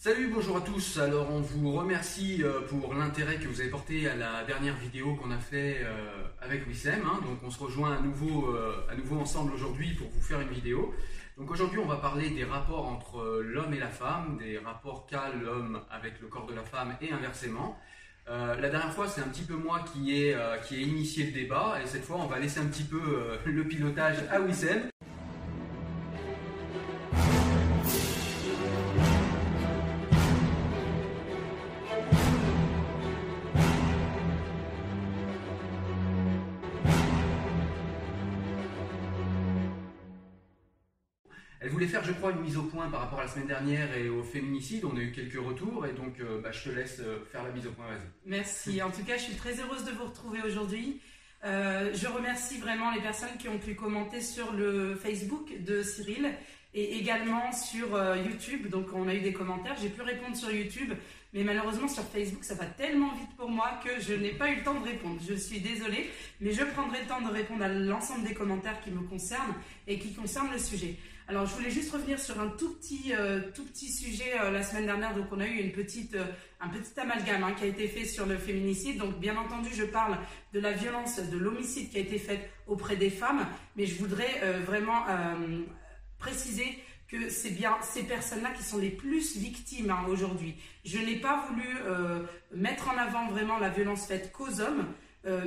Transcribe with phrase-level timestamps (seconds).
[0.00, 1.00] Salut, bonjour à tous.
[1.00, 5.16] Alors, on vous remercie euh, pour l'intérêt que vous avez porté à la dernière vidéo
[5.16, 7.02] qu'on a fait euh, avec Wissem.
[7.04, 7.18] hein.
[7.24, 10.50] Donc, on se rejoint à nouveau, euh, à nouveau ensemble aujourd'hui pour vous faire une
[10.50, 10.94] vidéo.
[11.36, 15.30] Donc, aujourd'hui, on va parler des rapports entre l'homme et la femme, des rapports qu'a
[15.30, 17.76] l'homme avec le corps de la femme et inversement.
[18.28, 21.78] La dernière fois, c'est un petit peu moi qui ai, qui ai initié le débat,
[21.82, 23.00] et cette fois, on va laisser un petit peu
[23.46, 24.90] le pilotage à Wissem.
[41.78, 43.96] Elle voulait faire, je crois, une mise au point par rapport à la semaine dernière
[43.96, 44.84] et au féminicide.
[44.84, 47.50] On a eu quelques retours et donc euh, bah, je te laisse euh, faire la
[47.50, 47.84] mise au point.
[48.26, 48.82] Merci.
[48.82, 51.00] En tout cas, je suis très heureuse de vous retrouver aujourd'hui.
[51.44, 56.34] Euh, je remercie vraiment les personnes qui ont pu commenter sur le Facebook de Cyril
[56.74, 58.68] et également sur YouTube.
[58.68, 59.76] Donc, on a eu des commentaires.
[59.80, 60.92] J'ai pu répondre sur YouTube,
[61.32, 64.56] mais malheureusement sur Facebook, ça va tellement vite pour moi que je n'ai pas eu
[64.56, 65.20] le temps de répondre.
[65.26, 68.90] Je suis désolée, mais je prendrai le temps de répondre à l'ensemble des commentaires qui
[68.90, 69.54] me concernent
[69.86, 70.96] et qui concernent le sujet.
[71.30, 73.42] Alors, je voulais juste revenir sur un tout petit, euh,
[73.74, 75.14] sujet euh, la semaine dernière.
[75.14, 76.24] Donc, on a eu euh,
[76.62, 78.96] un petit amalgame hein, qui a été fait sur le féminicide.
[78.96, 80.16] Donc, bien entendu, je parle
[80.54, 83.46] de la violence, de l'homicide qui a été fait auprès des femmes.
[83.76, 85.04] Mais je voudrais vraiment
[86.18, 86.78] préciser
[87.08, 90.56] que c'est bien ces personnes-là qui sont les plus victimes hein, aujourd'hui.
[90.86, 91.68] Je n'ai pas voulu
[92.54, 94.86] mettre en avant vraiment la violence faite qu'aux hommes.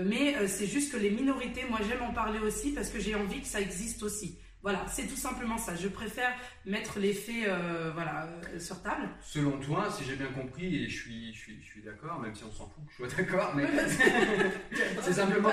[0.06, 3.42] mais c'est juste que les minorités, moi j'aime en parler aussi parce que j'ai envie
[3.42, 4.38] que ça existe aussi.
[4.64, 5.76] Voilà, c'est tout simplement ça.
[5.76, 6.30] Je préfère
[6.66, 9.10] mettre les faits euh, voilà, euh, sur table.
[9.22, 12.36] Selon toi, si j'ai bien compris, et je suis, je suis, je suis d'accord, même
[12.36, 13.66] si on s'en fout que je sois d'accord, mais
[15.02, 15.52] c'est simplement,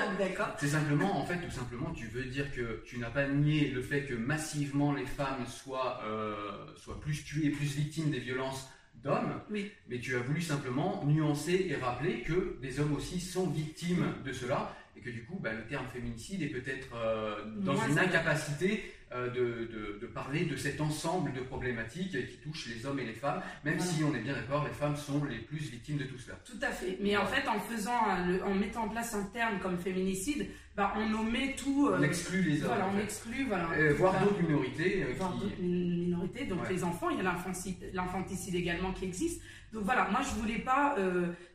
[0.57, 3.81] c'est simplement, en fait, tout simplement, tu veux dire que tu n'as pas nié le
[3.81, 6.35] fait que massivement les femmes soient, euh,
[6.75, 9.71] soient plus tuées et plus victimes des violences d'hommes, Oui.
[9.87, 14.33] mais tu as voulu simplement nuancer et rappeler que des hommes aussi sont victimes de
[14.33, 18.91] cela et que du coup, bah, le terme féminicide est peut-être euh, dans une incapacité
[19.11, 19.39] euh, de,
[19.73, 23.41] de- de parler de cet ensemble de problématiques qui touchent les hommes et les femmes,
[23.63, 23.91] même Voilà.
[23.91, 26.37] si on est bien d'accord, les femmes sont les plus victimes de tout cela.
[26.45, 26.97] Tout à fait.
[27.01, 30.47] Mais en fait, en faisant, un- le- en mettant en place un terme comme féminicide,
[30.79, 31.87] bah, on omet tout.
[31.89, 32.67] euh, On exclut les hommes.
[32.69, 33.67] Voilà, on exclut, voilà.
[33.77, 35.39] Euh, voire d'autres minorités euh, Voire qui...
[35.41, 36.73] d'autres min- minorités, donc Ouais.
[36.73, 37.23] les enfants, il y a
[37.93, 39.41] l'infanticide également qui existe.
[39.73, 40.95] Donc voilà, moi je voulais pas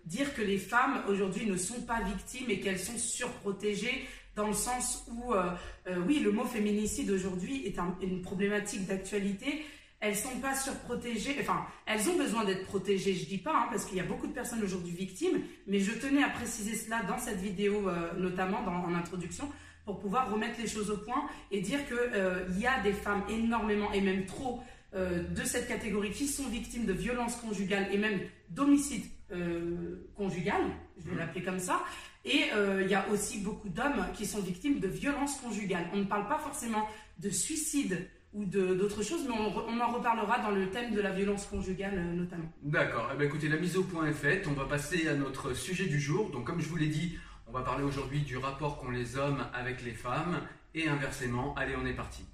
[0.07, 4.05] dire que les femmes aujourd'hui ne sont pas victimes et qu'elles sont surprotégées
[4.37, 5.51] dans le sens où, euh,
[5.89, 9.65] euh, oui, le mot féminicide aujourd'hui est un- une problématique d'actualité.
[10.05, 13.87] Elles sont pas surprotégées, enfin, elles ont besoin d'être protégées, je dis pas, hein, parce
[13.87, 17.19] qu'il y a beaucoup de personnes aujourd'hui victimes, mais je tenais à préciser cela dans
[17.19, 19.49] cette vidéo, euh, notamment dans, en introduction,
[19.87, 23.93] pour pouvoir remettre les choses au point et dire qu'il y a des femmes énormément
[23.93, 24.63] et même trop
[24.95, 28.21] euh, de cette catégorie qui sont victimes de violences conjugales et même
[28.51, 30.61] d'homicides euh, conjugal,
[30.99, 31.83] je vais l'appeler comme ça.
[32.25, 35.87] Et euh, il y a aussi beaucoup d'hommes qui sont victimes de violences conjugales.
[35.93, 36.87] On ne parle pas forcément
[37.19, 41.47] de suicide ou d'autres choses, mais on, en reparlera dans le thème de la violence
[41.47, 42.53] conjugale euh, notamment.
[42.63, 45.55] D'accord, eh ben, écoutez, la mise au point est faite, on va passer à notre
[45.55, 46.31] sujet du jour.
[46.31, 47.17] Donc comme je vous l'ai dit,
[47.47, 50.41] on va parler aujourd'hui du rapport qu'ont les hommes avec les femmes
[50.75, 51.55] et inversement.
[51.55, 52.25] Allez, on est parti.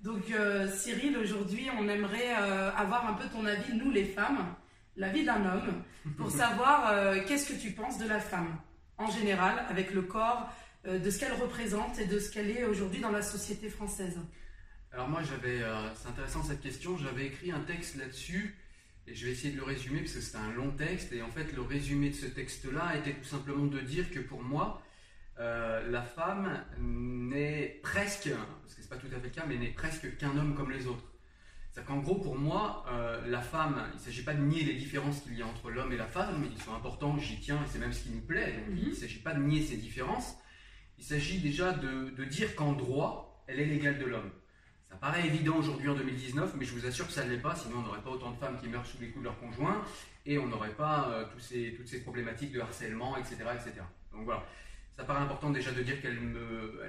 [0.00, 4.44] Donc euh, Cyril, aujourd'hui, on aimerait euh, avoir un peu ton avis, nous les femmes,
[4.96, 5.82] la vie d'un homme,
[6.16, 6.92] pour savoir
[7.26, 8.56] qu'est-ce que tu penses de la femme
[8.98, 10.50] en général, avec le corps,
[10.86, 14.18] de ce qu'elle représente et de ce qu'elle est aujourd'hui dans la société française.
[14.96, 18.56] Alors moi j'avais, euh, c'est intéressant cette question, j'avais écrit un texte là-dessus
[19.06, 21.28] et je vais essayer de le résumer parce que c'est un long texte et en
[21.28, 24.82] fait le résumé de ce texte-là était tout simplement de dire que pour moi
[25.38, 28.30] euh, la femme n'est presque,
[28.62, 30.70] parce que c'est pas tout à fait le cas, mais n'est presque qu'un homme comme
[30.70, 31.04] les autres.
[31.70, 34.76] C'est-à-dire qu'en gros pour moi euh, la femme, il ne s'agit pas de nier les
[34.76, 37.68] différences qu'il y a entre l'homme et la femme, ils sont importants, j'y tiens et
[37.70, 40.38] c'est même ce qui nous plaît, donc il ne s'agit pas de nier ces différences,
[40.96, 44.30] il s'agit déjà de, de dire qu'en droit elle est l'égale de l'homme.
[44.88, 47.54] Ça paraît évident aujourd'hui en 2019, mais je vous assure que ça ne l'est pas,
[47.54, 49.84] sinon on n'aurait pas autant de femmes qui meurent sous les coups de leur conjoint,
[50.24, 53.36] et on n'aurait pas euh, toutes ces problématiques de harcèlement, etc.
[53.54, 53.82] etc.
[54.12, 54.44] Donc voilà,
[54.96, 56.80] ça paraît important déjà de dire qu'elles me,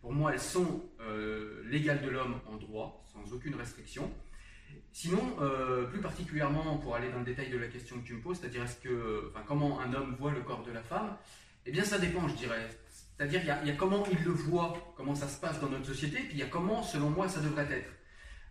[0.00, 4.12] pour moi, elles sont euh, l'égale de l'homme en droit, sans aucune restriction.
[4.92, 8.20] Sinon, euh, plus particulièrement pour aller dans le détail de la question que tu me
[8.20, 8.64] poses, c'est-à-dire
[9.46, 11.16] comment un homme voit le corps de la femme,
[11.66, 12.68] eh bien ça dépend, je dirais.
[13.16, 16.18] C'est-à-dire il y, a- comment il le voit, comment ça se passe dans notre société,
[16.18, 17.90] puis il y a comment, selon moi, ça devrait être.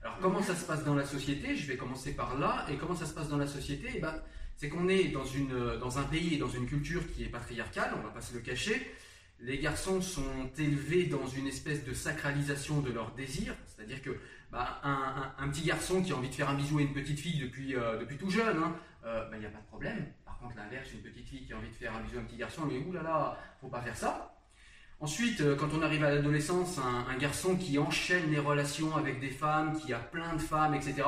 [0.02, 2.66] Alors comment ça se passe dans la société Je vais commencer par là.
[2.70, 4.16] Et comment ça se passe dans la société Eh ben,
[4.56, 7.92] C'est qu'on est dans, une, dans un pays et dans une culture qui est patriarcale,
[7.98, 8.92] on va pas se le cacher.
[9.40, 14.18] Les garçons sont élevés dans une espèce de sacralisation de leurs désirs, c'est-à-dire que
[14.52, 17.40] bah, un, petit garçon qui a envie de faire un bisou à une petite fille
[17.40, 18.76] depuis, euh, depuis tout jeune, hein,
[19.06, 20.06] euh, bah, il n'y a pas de problème.
[20.24, 22.24] Par contre, l'inverse, une petite fille qui a envie de faire un bisou à un
[22.24, 24.35] petit garçon, mais oulala, faut pas faire ça.
[25.06, 29.30] Ensuite, euh, quand on arrive à l'adolescence, un, garçon qui enchaîne les relations avec des
[29.30, 31.04] femmes, qui a plein de femmes, etc.,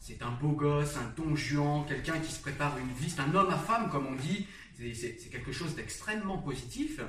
[0.00, 3.34] c'est un beau gosse, un don juan, quelqu'un qui se prépare une vie, c'est un
[3.34, 4.46] homme à femme, comme on dit,
[4.78, 7.00] c'est quelque chose d'extrêmement positif.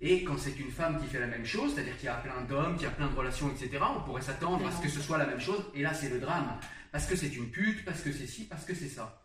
[0.00, 2.40] Et quand c'est une femme qui fait la même chose, c'est-à-dire qu'il y a plein
[2.48, 5.02] d'hommes, qu'il y a plein de relations, etc., on pourrait s'attendre à ce que ce
[5.02, 6.58] soit la même chose, et là c'est le drame.
[6.90, 9.21] Parce que c'est une pute, parce que c'est ci, parce que c'est ça.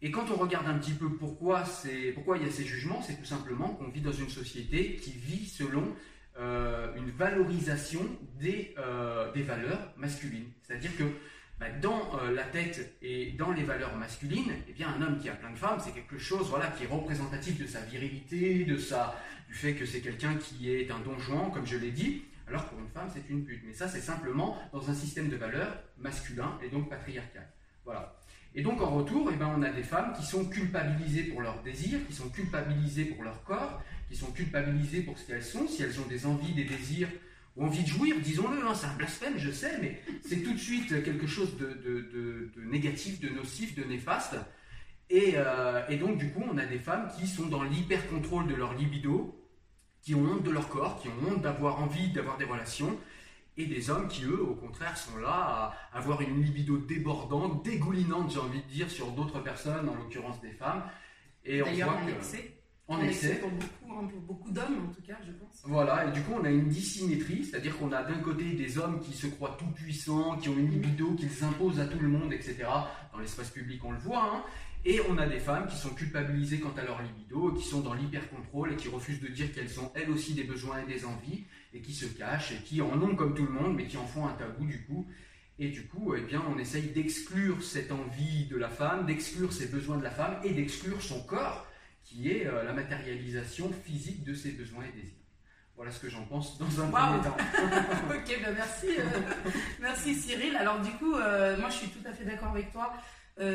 [0.00, 1.64] Et quand on regarde un petit peu pourquoi,
[2.14, 5.12] pourquoi il y a ces jugements, c'est tout simplement qu'on vit dans une société qui
[5.12, 5.94] vit selon
[6.38, 8.00] euh, une valorisation
[8.38, 10.46] des, euh, des valeurs masculines.
[10.62, 11.02] C'est-à-dire que
[11.58, 15.28] bah, dans euh, la tête et dans les valeurs masculines, eh bien, un homme qui
[15.28, 18.76] a plein de femmes, c'est quelque chose voilà, qui est représentatif de sa virilité, de
[18.76, 19.16] sa,
[19.48, 22.66] du fait que c'est quelqu'un qui est un don Juan, comme je l'ai dit, alors
[22.66, 23.62] pour une femme, c'est une pute.
[23.66, 27.48] Mais ça, c'est simplement dans un système de valeurs masculin et donc patriarcal.
[27.84, 28.17] Voilà.
[28.58, 31.62] Et donc en retour, eh ben, on a des femmes qui sont culpabilisées pour leurs
[31.62, 35.84] désirs, qui sont culpabilisées pour leur corps, qui sont culpabilisées pour ce qu'elles sont, si
[35.84, 37.08] elles ont des envies, des désirs
[37.56, 40.58] ou envie de jouir, disons-le, hein, c'est un blasphème, je sais, mais c'est tout de
[40.58, 44.34] suite quelque chose de, négatif, de nocif, de néfaste.
[45.08, 48.56] Et, euh, et donc du coup, on a des femmes qui sont dans l'hyper-contrôle de
[48.56, 49.40] leur libido,
[50.02, 52.98] qui ont honte de leur corps, qui ont honte d'avoir envie d'avoir des relations,
[53.58, 58.30] et des hommes qui, eux, au contraire, sont là à avoir une libido débordante, dégoulinante,
[58.32, 60.84] j'ai envie de dire, sur d'autres personnes, en l'occurrence des femmes.
[61.44, 62.54] Et on voit en que- excès.
[62.90, 63.34] En excès.
[63.34, 65.60] pour beaucoup, hein, pour beaucoup d'hommes, en tout cas, je pense.
[65.64, 69.00] Voilà, et du coup, on a une dissymétrie, c'est-à-dire qu'on a d'un côté des hommes
[69.00, 72.32] qui se croient tout puissants, qui ont une libido, qu'ils s'imposent à tout le monde,
[72.32, 72.64] etc.
[73.12, 74.42] Dans l'espace public, on le voit, hein.
[74.86, 77.92] Et on a des femmes qui sont culpabilisées quant à leur libido, qui sont dans
[77.92, 81.44] l'hyper-contrôle et qui refusent de dire qu'elles ont elles aussi des besoins et des envies,
[81.72, 84.06] et qui se cachent, et qui en ont comme tout le monde, mais qui en
[84.06, 85.06] font un tabou du coup.
[85.60, 89.66] Et du coup, eh bien, on essaye d'exclure cette envie de la femme, d'exclure ses
[89.66, 91.66] besoins de la femme, et d'exclure son corps,
[92.04, 95.14] qui est euh, la matérialisation physique de ses besoins et désirs.
[95.74, 97.20] Voilà ce que j'en pense dans un Waouh.
[97.20, 97.36] premier temps.
[98.10, 99.20] ok, ben merci, euh,
[99.80, 100.56] merci Cyril.
[100.56, 102.92] Alors du coup, euh, moi je suis tout à fait d'accord avec toi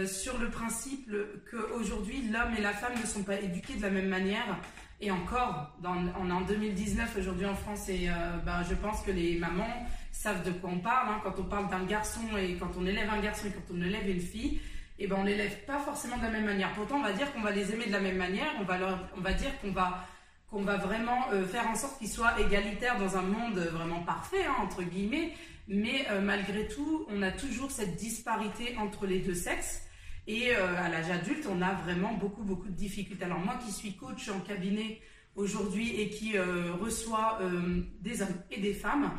[0.06, 1.12] sur le principe
[1.52, 4.58] qu'aujourd'hui l'homme et la femme ne sont pas éduqués de la même manière.
[5.04, 9.12] Et encore, on est en 2019 aujourd'hui en France et euh, ben, je pense que
[9.12, 11.10] les mamans savent de quoi on parle.
[11.10, 11.20] hein.
[11.22, 14.10] Quand on parle d'un garçon et quand on élève un garçon et quand on élève
[14.10, 14.62] une fille,
[15.00, 16.72] et ben on l'élève pas forcément de la même manière.
[16.72, 18.48] Pourtant, on va dire qu'on va les aimer de la même manière.
[18.62, 18.78] On va,
[19.18, 20.06] on va dire qu'on va
[20.54, 24.56] va vraiment euh, faire en sorte qu'ils soient égalitaires dans un monde vraiment parfait, hein,
[24.62, 25.34] entre guillemets.
[25.68, 29.82] Mais euh, malgré tout, on a toujours cette disparité entre les deux sexes.
[30.28, 33.26] Et euh, à l'âge adulte, on a vraiment beaucoup, beaucoup de difficultés.
[33.26, 35.02] Alors moi qui suis coach en cabinet
[35.36, 39.12] aujourd'hui et qui euh, reçoit euh, des hommes et des femmes,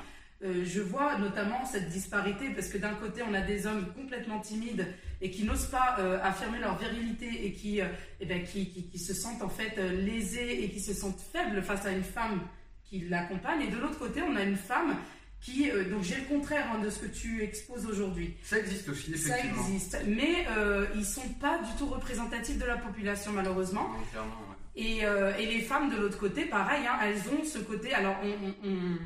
[0.42, 4.40] euh, je vois notamment cette disparité parce que d'un côté, on a des hommes complètement
[4.40, 4.87] timides
[5.20, 7.80] et qui n'osent pas affirmer leur virilité et qui,
[8.20, 11.62] eh ben, qui, qui- qui se sentent en fait lésés et qui se sentent faibles
[11.62, 12.40] face à une femme
[12.84, 13.62] qui l'accompagne.
[13.62, 14.96] Et de l'autre côté, on a une femme
[15.44, 18.34] qui, euh, donc j'ai le contraire hein, de ce que tu exposes aujourd'hui.
[18.42, 19.66] Ça existe aussi, Ça effectivement.
[19.66, 23.88] existe, mais euh, ils sont pas du tout représentatifs de la population malheureusement.
[23.90, 24.82] Non, clairement, ouais.
[24.82, 27.92] Et, euh, et les femmes de l'autre côté, pareil, hein, elles ont ce côté.
[27.92, 28.98] Alors, on, on-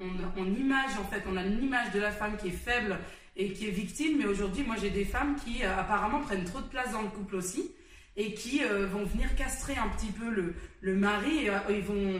[0.00, 2.96] on- on, image en fait, on a une image de la femme qui est faible
[3.36, 4.16] et qui est victime.
[4.18, 7.08] Mais aujourd'hui, moi, j'ai des femmes qui euh, apparemment prennent trop de place dans le
[7.08, 7.70] couple aussi
[8.16, 11.46] et qui vont venir castrer un petit peu le, le mari.
[11.48, 12.18] Et, ils vont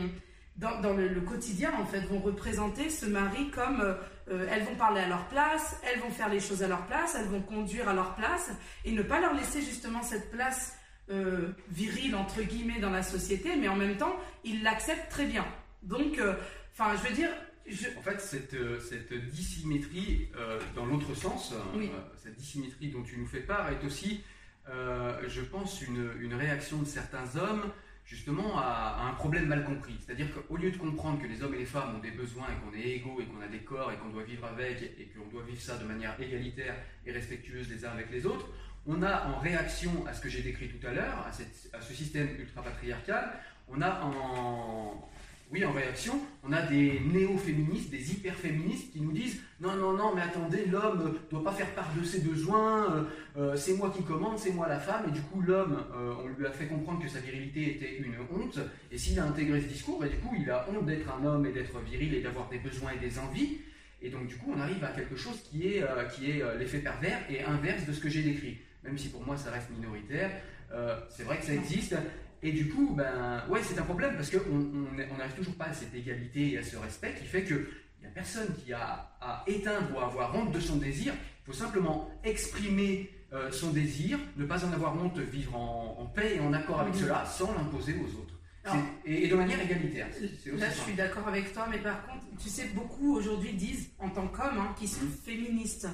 [0.57, 3.93] dans, dans le, le quotidien en fait vont représenter ce mari comme euh,
[4.29, 7.15] euh, elles vont parler à leur place, elles vont faire les choses à leur place,
[7.17, 8.49] elles vont conduire à leur place
[8.83, 10.75] et ne pas leur laisser justement cette place
[11.09, 15.45] euh, virile entre guillemets dans la société, mais en même temps ils l'acceptent très bien.
[15.83, 16.33] Donc, euh,
[16.73, 17.29] enfin, je veux dire,
[17.67, 20.29] je, En fait, cette, cette dissymétrie
[20.75, 21.91] dans l'autre sens, Oui.
[22.21, 24.23] cette dissymétrie dont tu nous fais part, est aussi,
[24.67, 27.63] je pense, une, une réaction de certains hommes
[28.07, 29.95] justement à, un problème mal compris.
[29.99, 32.65] C'est-à-dire qu'au lieu de comprendre que les hommes et les femmes ont des besoins et
[32.65, 35.27] qu'on est égaux et qu'on a des corps et qu'on doit vivre avec et qu'on
[35.27, 38.47] doit vivre ça de manière égalitaire et respectueuse les uns avec les autres,
[38.87, 41.27] on a en réaction à ce que j'ai décrit tout à l'heure,
[41.73, 43.33] à ce système ultra-patriarcal,
[43.67, 45.09] on a en,
[45.51, 50.13] oui, en réaction, on a des néo-féministes, des hyper-féministes qui nous disent non, non, non,
[50.15, 53.03] mais attendez, l'homme ne doit pas faire part de ses besoins, euh,
[53.37, 56.27] euh, c'est moi qui commande, c'est moi la femme, et du coup, l'homme, euh, on
[56.27, 58.59] lui a fait comprendre que sa virilité était une honte,
[58.91, 61.45] et s'il a intégré ce discours, bah, du coup, il a honte d'être un homme
[61.45, 63.59] et d'être viril et d'avoir des besoins et des envies,
[64.01, 66.57] et donc, du coup, on arrive à quelque chose qui est, euh, qui est euh,
[66.57, 68.57] l'effet pervers et inverse de ce que j'ai décrit.
[68.83, 70.31] Même si pour moi, ça reste minoritaire,
[70.71, 71.95] euh, c'est vrai que ça existe.
[72.43, 75.55] Et du coup, ben, ouais, c'est un problème parce qu'on on est- on n'arrive toujours
[75.55, 77.65] pas à cette égalité et à ce respect qui fait qu'il
[78.01, 81.13] n'y a personne qui a à éteindre ou à avoir honte de son désir.
[81.15, 86.05] Il faut simplement exprimer euh, son désir, ne pas en avoir honte, vivre en, en
[86.05, 87.01] paix et en accord avec Mhm.
[87.01, 88.35] cela sans l'imposer aux autres.
[88.63, 90.07] Alors, et, et de manière égalitaire.
[90.13, 93.15] C'est- c'est aussi Là, je suis d'accord avec toi, mais par contre, tu sais, beaucoup
[93.17, 95.11] aujourd'hui disent, en tant qu'hommes, hein, qu'ils sont Mhm.
[95.25, 95.87] féministes.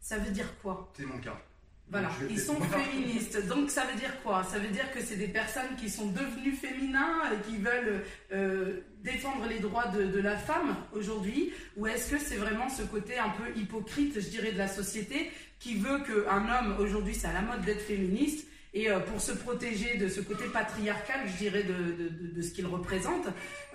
[0.00, 0.92] Ça veut dire quoi?
[0.96, 1.40] C'est mon cas.
[1.90, 3.46] Voilà, ils sont féministes.
[3.46, 4.42] Donc ça veut dire quoi?
[4.42, 8.80] Ça veut dire que c'est des personnes qui sont devenues féminins et qui veulent euh,
[9.02, 11.52] défendre les droits de, de la femme aujourd'hui?
[11.76, 15.30] Ou est-ce que c'est vraiment ce côté un peu hypocrite, je dirais, de la société
[15.60, 19.30] qui veut qu'un homme, aujourd'hui c'est à la mode d'être féministe, et euh, pour se
[19.32, 23.26] protéger de ce côté patriarcal, je dirais, de, de- de- de ce qu'il représente,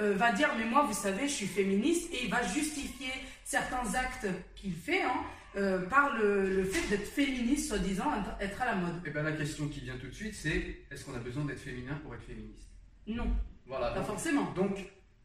[0.02, 3.12] euh, va dire mais moi vous savez je suis féministe et il va justifier
[3.46, 5.22] certains actes qu'il fait hein,
[5.58, 8.06] euh, par le, le fait d'être féministe soi-disant
[8.40, 8.96] être- à la mode.
[9.06, 11.60] Et ben la question qui vient tout de suite, c'est est-ce qu'on a besoin d'être
[11.60, 12.68] féminin pour être féministe?
[13.08, 13.28] Non,
[13.66, 13.90] Voilà.
[13.92, 14.52] pas donc- forcément.
[14.54, 14.78] Donc,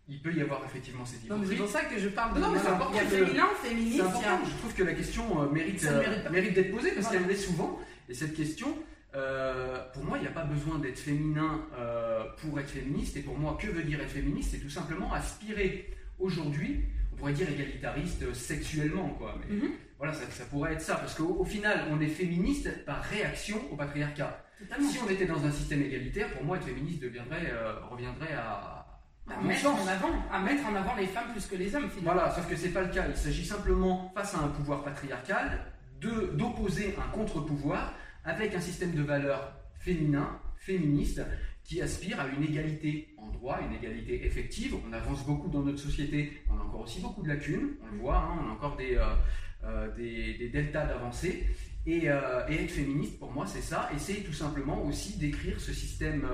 [0.09, 1.63] il peut y avoir effectivement cette Donc c'est hypocrisie.
[1.63, 4.01] pour ça que je parle de Non, mais c'est important il y a féminin, féministe,
[4.01, 7.21] a- je trouve que la question euh, mérite, euh, mérite d'être posée parce Voilà.
[7.21, 7.79] qu'elle l'est souvent.
[8.09, 8.77] Et cette question,
[9.15, 11.61] euh, pour moi, il n'y a pas besoin d'être féminin
[12.41, 13.17] pour être féministe.
[13.17, 14.51] Et pour moi, que veut dire être féministe?
[14.53, 19.37] C'est tout simplement aspirer aujourd'hui, on pourrait dire égalitariste sexuellement, quoi.
[19.41, 19.71] Mais Mhm.
[19.99, 20.97] voilà, ça, ça pourrait être ça.
[20.97, 24.41] Parce qu'au au final, on est féministe par réaction au patriarcat.
[24.59, 24.89] totalement.
[24.89, 28.87] Si on était dans un système égalitaire, pour moi, être féministe deviendrait, euh, reviendrait à,
[29.29, 29.81] à à mon mettre sens.
[29.81, 32.13] en avant, à mettre en avant les femmes plus que les hommes finalement.
[32.23, 33.05] Voilà, sauf que c'est pas le cas.
[33.09, 35.61] Il s'agit simplement, face à un pouvoir patriarcal,
[36.01, 37.95] d'opposer un contre-pouvoir
[38.25, 41.21] avec un système de valeurs féminin, féministe,
[41.65, 44.77] qui aspire à une égalité en droit, une égalité effective.
[44.87, 48.01] On avance beaucoup dans notre société, on a encore aussi beaucoup de lacunes, on le
[48.01, 49.15] voit, hein, on a encore des, euh,
[49.65, 51.47] euh, des, deltas d'avancée.
[51.87, 53.91] Et, euh, et être féministe, pour moi, c'est ça.
[53.93, 56.27] Et tout simplement aussi d'écrire ce système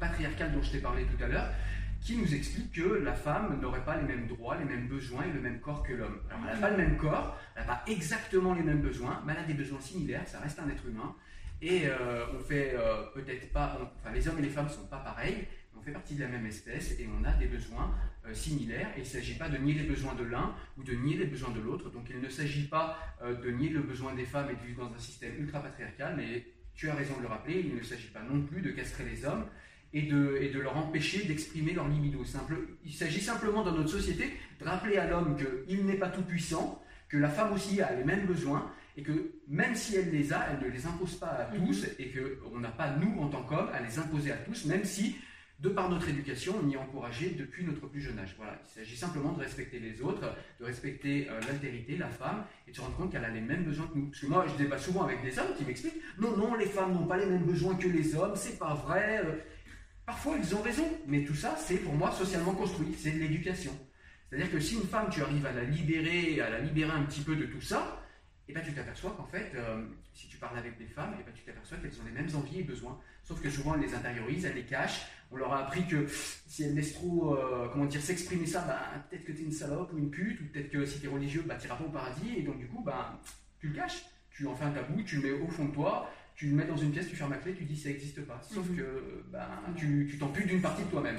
[0.00, 1.50] patriarcal dont je t'ai parlé tout à l'heure,
[2.00, 5.32] qui nous explique que la femme n'aurait pas les mêmes droits, les mêmes besoins et
[5.32, 6.20] le même corps que l'homme.
[6.30, 9.32] Alors elle n'a pas le même corps, elle n'a pas exactement les mêmes besoins, mais
[9.32, 11.14] elle a des besoins similaires, ça reste un être humain.
[11.60, 14.86] Et euh, on fait euh, peut-être pas, enfin les hommes et les femmes ne sont
[14.86, 15.46] pas pareils,
[15.76, 17.94] on fait partie de la même espèce et on a des besoins
[18.26, 18.90] euh, similaires.
[18.96, 21.50] Il ne s'agit pas de nier les besoins de l'un ou de nier les besoins
[21.50, 21.90] de l'autre.
[21.90, 24.94] Donc il ne s'agit pas de nier le besoin des femmes et de vivre dans
[24.94, 28.22] un système ultra patriarcal, mais tu as raison de le rappeler, il ne s'agit pas
[28.22, 29.46] non plus de castrer les hommes
[29.92, 32.24] et de, et de leur empêcher d'exprimer leur libido.
[32.24, 36.22] Simple, il s'agit simplement dans notre société de rappeler à l'homme qu'il n'est pas tout
[36.22, 40.32] puissant, que la femme aussi a les mêmes besoins, et que même si elle les
[40.32, 43.44] a, elle ne les impose pas à tous, et qu'on n'a pas, nous, en tant
[43.44, 45.14] qu'hommes, à les imposer à tous, même si,
[45.60, 48.34] de par notre éducation, on y est encouragé depuis notre plus jeune âge.
[48.36, 48.60] Voilà.
[48.64, 52.76] Il s'agit simplement de respecter les autres, de respecter euh, l'altérité, la femme, et de
[52.76, 54.06] se rendre compte qu'elle a les mêmes besoins que nous.
[54.06, 56.92] Parce que moi, je débat souvent avec des hommes qui m'expliquent non, non, les femmes
[56.92, 59.22] n'ont pas les mêmes besoins que les hommes, c'est pas vrai.
[59.24, 59.36] euh,
[60.06, 63.72] Parfois, ils ont raison, mais tout ça, c'est pour moi socialement construit, c'est de l'éducation.
[64.28, 67.20] C'est-à-dire que si une femme, tu arrives à la libérer, à la libérer un petit
[67.20, 67.97] peu de tout ça,
[68.48, 71.32] et ben tu t'aperçois qu'en fait, euh, si tu parles avec des femmes, et ben
[71.34, 72.98] tu t'aperçois qu'elles ont les mêmes envies et besoins.
[73.24, 75.06] Sauf que souvent, elles les intériorisent, elles les cachent.
[75.30, 76.06] On leur a appris que
[76.46, 79.92] si elles laissent trop, euh, comment dire, s'exprimer ça, bah, peut-être que t'es une salope
[79.92, 82.42] ou une pute, ou peut-être que si t'es religieux, bah, t'iras pas au paradis, et
[82.42, 83.20] donc du coup, bah,
[83.60, 84.04] tu le caches.
[84.30, 86.64] Tu en fais un tabou, tu le mets au fond de toi, tu le mets
[86.64, 88.40] dans une pièce, tu fermes la clé, tu dis ça n'existe pas.
[88.40, 88.76] Sauf Mhm.
[88.76, 91.18] que bah, tu tu t'amputes d'une partie de toi-même.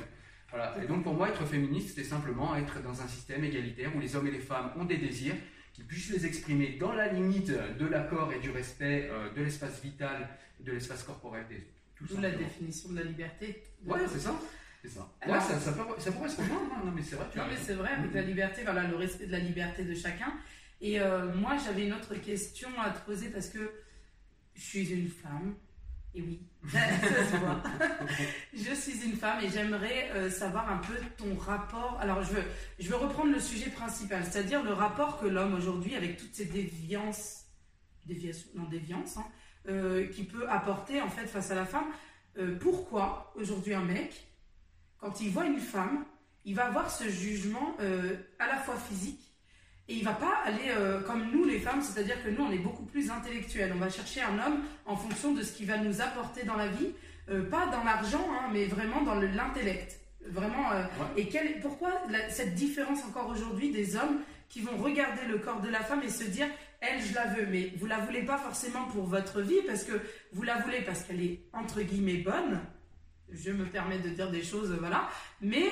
[0.49, 0.75] Voilà.
[0.81, 4.15] Et donc pour moi, être féministe, c'est simplement être dans un système égalitaire où les
[4.15, 5.35] hommes et les femmes ont des désirs,
[5.73, 9.81] qu'ils puissent les exprimer dans la limite de l'accord et du respect euh, de l'espace
[9.81, 10.27] vital,
[10.59, 13.63] de l'espace corporel des tout la définition de la liberté.
[13.85, 14.39] Ouais, c'est ça.
[14.81, 15.11] C'est ça.
[15.19, 16.85] Alors- ouais, ça, ça, peut- ça pourrait se rejoindre.
[16.85, 17.25] Non, mais c'est vrai.
[17.31, 19.93] tu Non mais c'est vrai, avec la liberté, voilà, le respect de la liberté de
[19.93, 20.33] chacun.
[20.79, 23.69] Et euh, moi, j'avais une autre question à te poser parce que
[24.55, 25.55] je suis une femme.
[26.15, 26.41] Et oui.
[28.53, 31.97] Je suis une femme et j'aimerais euh, savoir un peu ton rapport.
[32.01, 32.43] Alors, je veux,
[32.79, 36.45] je veux reprendre le sujet principal, c'est-à-dire le rapport que l'homme aujourd'hui, avec toutes ces
[36.45, 37.45] déviances,
[38.05, 39.25] déviations, non déviances, hein,
[39.67, 41.87] euh, qui peut apporter en fait face à la femme.
[42.37, 44.27] Euh, pourquoi aujourd'hui un mec,
[44.97, 46.05] quand il voit une femme,
[46.45, 47.75] il va avoir ce jugement
[48.39, 49.28] à la fois physique
[49.89, 52.59] et il va pas aller euh, comme nous les femmes, c'est-à-dire que nous on est
[52.59, 53.71] beaucoup plus intellectuels.
[53.75, 56.67] On va chercher un homme en fonction de ce qu'il va nous apporter dans la
[56.67, 56.91] vie,
[57.29, 59.99] euh, pas dans l'argent, hein, mais vraiment dans le- l'intellect.
[60.27, 60.71] Vraiment.
[60.71, 61.21] euh, Ouais.
[61.21, 65.61] Et quel- pourquoi la- cette différence encore aujourd'hui des hommes qui vont regarder le corps
[65.61, 66.47] de la femme et se dire
[66.81, 69.93] elle je la veux, mais vous la voulez pas forcément pour votre vie parce que
[70.33, 72.59] vous la voulez parce qu'elle est entre guillemets bonne.
[73.31, 75.07] Je me permets de dire des choses, voilà.
[75.41, 75.65] Mais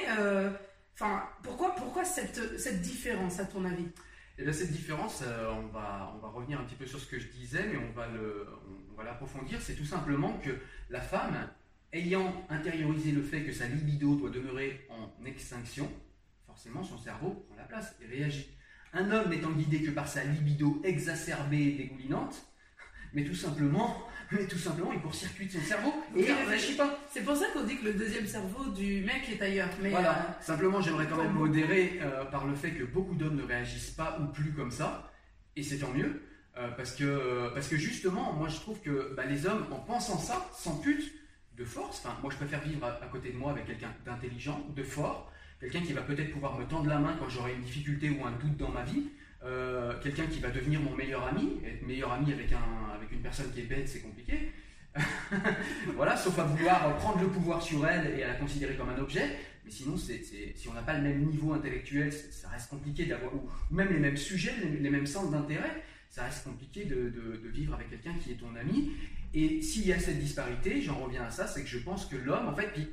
[0.96, 3.88] enfin, pourquoi, pourquoi cette, cette différence à ton avis?
[4.38, 7.08] Et bien cette différence, euh, on, va, on va revenir un petit peu sur ce
[7.08, 9.60] que je disais, mais on va le- on- on va l'approfondir.
[9.62, 10.52] C'est tout simplement que
[10.90, 11.50] la femme,
[11.92, 15.90] ayant intériorisé le fait que sa libido doit demeurer en extinction,
[16.46, 18.48] forcément son cerveau prend la place et réagit.
[18.94, 22.46] Un homme n'étant guidé que par sa libido exacerbée et dégoulinante,
[23.18, 27.00] mais tout simplement, mais tout simplement, il court-circuite son cerveau et il ne réfléchit pas.
[27.12, 29.70] C'est pour ça qu'on dit que le deuxième cerveau du mec est ailleurs.
[29.82, 33.36] Mais Voilà, euh, simplement j'aimerais quand même modérer euh, par le fait que beaucoup d'hommes
[33.36, 35.12] ne réagissent pas ou plus comme ça,
[35.56, 36.22] et c'est tant mieux,
[36.58, 40.20] euh, parce, que, parce que justement, moi je trouve que bah, les hommes, en pensant
[40.20, 41.12] ça, s'amputent
[41.58, 42.04] de force.
[42.06, 45.32] Enfin, moi je préfère vivre à, à côté de moi avec quelqu'un d'intelligent, de fort,
[45.60, 48.32] quelqu'un qui va peut-être pouvoir me tendre la main quand j'aurai une difficulté ou un
[48.34, 49.10] doute dans ma vie,
[49.44, 53.22] euh, quelqu'un qui va devenir mon meilleur ami, être meilleur ami avec, un, avec une
[53.22, 54.52] personne qui est bête, c'est compliqué.
[55.96, 58.98] voilà, sauf à vouloir prendre le pouvoir sur elle et à la considérer comme un
[58.98, 59.28] objet.
[59.64, 63.34] Mais sinon, c'est- si on n'a pas le même niveau intellectuel, ça reste compliqué d'avoir,
[63.36, 67.90] ou même les mêmes sujets, les, mêmes centres d'intérêt, ça reste compliqué de vivre avec
[67.90, 68.94] quelqu'un qui est ton ami.
[69.34, 72.16] Et s'il y a cette disparité, j'en reviens à ça, c'est que je pense que
[72.16, 72.88] l'homme, en fait, puis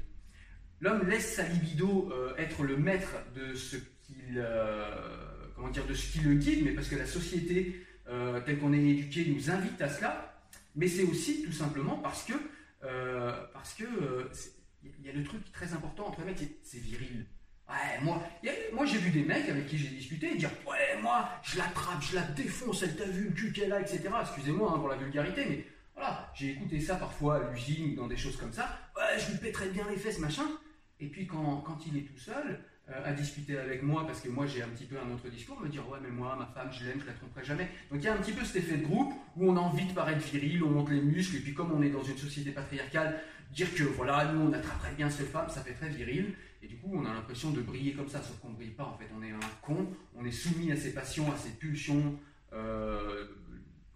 [0.80, 5.23] l'homme laisse sa libido euh, être le maître de ce qu'il, euh,
[5.64, 8.74] comment dire, de ce qui le guide, mais parce que la société euh, telle qu'on
[8.74, 10.36] est éduqué nous invite à cela.
[10.76, 12.34] Mais c'est aussi tout simplement parce que,
[12.84, 14.28] euh, parce que euh,
[14.82, 17.24] il y a le truc très important entre les mecs, c'est- viril.
[17.66, 18.22] Ouais, moi,
[18.74, 22.02] moi j'ai vu des mecs avec qui j'ai discuté et dire Ouais, moi, je l'attrape,
[22.02, 24.02] je la défonce, elle t'a vu le cul qu'elle a, etc.
[24.20, 28.06] Excusez-moi hein, pour la vulgarité, mais voilà, j'ai écouté ça parfois à l'usine ou dans
[28.06, 28.78] des choses comme ça.
[28.96, 30.44] Ouais, je lui pèterais bien les fesses, machin.
[31.00, 34.46] Et puis quand, quand il est tout seul, à discuter avec moi, parce que moi
[34.46, 36.84] j'ai un petit peu un autre discours, me dire Ouais, mais moi, ma femme, je
[36.84, 37.68] l'aime, je la tromperai jamais.
[37.90, 39.86] Donc il y a un petit peu cet effet de groupe où on a envie
[39.86, 42.50] de paraître viril, on monte les muscles, et puis comme on est dans une société
[42.50, 43.20] patriarcale,
[43.52, 46.34] dire que voilà, nous on attraperait bien cette femme, ça fait très viril.
[46.62, 48.84] Et du coup, on a l'impression de briller comme ça, sauf qu'on ne brille pas
[48.84, 49.06] en fait.
[49.18, 52.18] On est un con, on est soumis à ses passions, à ses pulsions.
[52.52, 53.26] euh,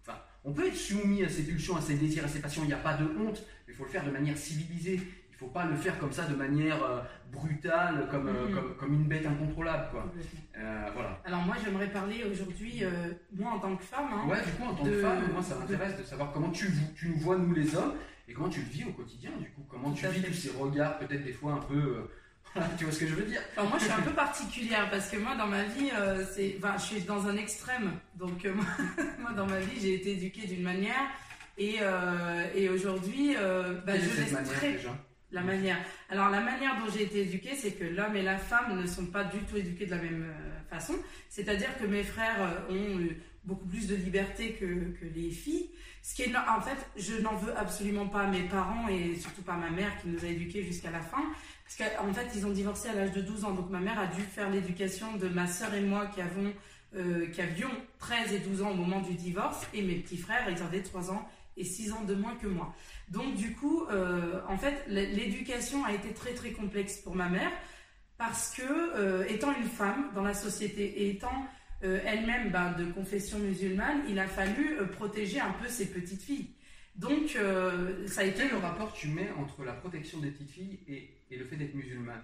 [0.01, 2.67] Enfin, on peut être soumis à ses pulsions, à ses désirs, à ses passions, il
[2.67, 4.99] n'y a pas de honte, mais il faut le faire de manière civilisée.
[5.41, 6.99] Il ne faut pas le faire comme ça, de manière euh,
[7.31, 8.53] brutale, comme, euh, Mhm.
[8.55, 9.87] comme, comme une bête incontrôlable.
[9.91, 10.11] Quoi.
[10.57, 11.17] Euh, voilà.
[11.23, 12.83] Alors moi j'aimerais parler aujourd'hui,
[13.33, 15.41] moi en tant que femme, hein, Ouais, du coup, en tant de- que femme, moi
[15.41, 17.93] ça m'intéresse de savoir comment tu, tu nous vois, nous les hommes,
[18.27, 19.63] et comment tu le vis au quotidien, du coup.
[19.69, 22.09] Comment tu Tout vis tous ces regards, peut-être des fois un peu.
[22.77, 25.09] tu vois ce que je veux dire Enfin, moi, je suis un peu particulière parce
[25.09, 25.89] que moi, dans ma vie,
[26.33, 27.91] c'est, enfin, je suis dans un extrême.
[28.15, 28.65] Donc, moi,
[29.19, 31.07] moi, dans ma vie, j'ai été éduquée d'une manière
[31.57, 34.89] et, euh, et aujourd'hui, euh, bah, je laisse manière très déjà?
[35.31, 35.77] La manière.
[36.09, 39.05] Alors, la manière dont j'ai été éduquée, c'est que l'homme et la femme ne sont
[39.05, 40.93] pas du tout éduqués de la même euh, façon.
[41.29, 43.13] C'est-à-dire que mes frères euh, ont
[43.43, 45.69] beaucoup plus de liberté que, que les filles.
[46.01, 49.41] Ce qui est, en fait, je n'en veux absolument pas à mes parents et surtout
[49.41, 51.21] pas à ma mère qui nous a éduqués jusqu'à la fin.
[51.63, 53.51] Parce qu'en fait, ils ont divorcé à l'âge de 12 ans.
[53.51, 56.51] Donc, ma mère a dû faire l'éducation de ma sœur et moi qui, avons,
[56.95, 59.67] euh, qui avions 13 et 12 ans au moment du divorce.
[59.73, 61.29] Et mes petits frères, ils avaient 3 ans
[61.59, 62.73] et 6 ans de moins que moi.
[63.09, 67.51] Donc, du coup, euh, en fait, l'éducation a été très, très complexe pour ma mère.
[68.17, 71.45] Parce que, euh, étant une femme dans la société et étant
[71.83, 76.49] euh, elle-même ben, de confession musulmane, il a fallu protéger un peu ses petites filles.
[76.95, 77.37] Donc,
[78.07, 81.37] ça a été le rapport tu mets entre la protection des petites filles et, et
[81.37, 82.23] le fait d'être musulmane?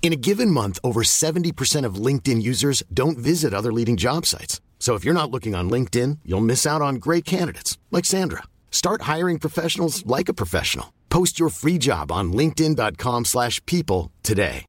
[0.00, 4.60] In a given month, over 70% of LinkedIn users don't visit other leading job sites.
[4.78, 8.44] So if you're not looking on LinkedIn, you'll miss out on great candidates like Sandra.
[8.70, 10.92] Start hiring professionals like a professional.
[11.10, 14.64] Post your free job on linkedin.com/people slash people today.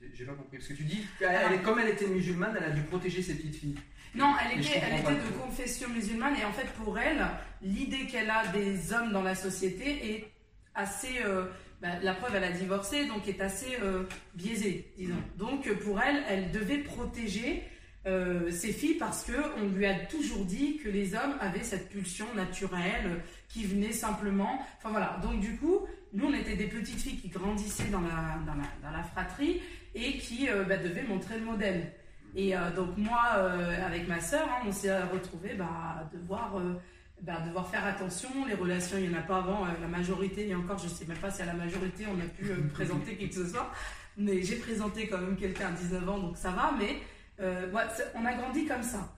[0.00, 1.04] J'ai- J'ai pas compris ce que tu dis.
[1.20, 3.76] Elle, est- comme elle était musulmane, elle a dû protéger ses petites filles.
[4.14, 5.26] Non, elle Mais je était, elle comprends était pas.
[5.26, 7.24] de confession musulmane et en fait pour elle,
[7.62, 10.32] l'idée qu'elle a des hommes dans la société est
[10.74, 11.18] assez...
[11.24, 11.44] euh,
[11.80, 14.02] bah, la preuve, elle a divorcé, donc est assez euh,
[14.34, 15.22] biaisée, disons.
[15.36, 17.62] Donc euh, pour elle, elle devait protéger
[18.06, 21.88] euh, ses filles parce que on lui a toujours dit que les hommes avaient cette
[21.88, 24.60] pulsion naturelle qui venait simplement...
[24.78, 28.40] Enfin voilà, donc du coup, nous on était des petites filles qui grandissaient dans la,
[28.44, 29.60] dans la, dans la fratrie
[29.94, 31.92] et qui euh, bah, devaient montrer le modèle.
[32.34, 33.22] Et donc moi,
[33.84, 35.64] avec ma sœur, hein, on s'est retrouvés bah,
[35.98, 36.60] à devoir,
[37.22, 38.28] bah, devoir faire attention.
[38.46, 39.64] Les relations, il n'y en a pas avant.
[39.66, 42.18] euh, la majorité, et encore, je ne sais même pas si à la majorité, on
[42.20, 43.70] a pu euh, présenter qui que ce soit.
[44.16, 46.72] Mais j'ai présenté quand même quelqu'un à 19 ans, donc ça va.
[46.78, 46.96] Mais
[47.40, 47.82] euh, ouais,
[48.14, 49.14] on a grandi comme ça.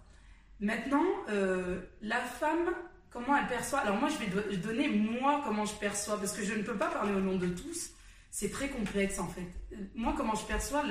[0.60, 2.68] Maintenant, euh, la femme,
[3.10, 3.78] comment elle perçoit?
[3.80, 6.76] Alors moi, je vais do- donner moi comment je perçois, parce que je ne peux
[6.76, 7.90] pas parler au nom de tous.
[8.30, 9.46] C'est très complexe en fait.
[9.94, 10.84] Moi, comment je perçois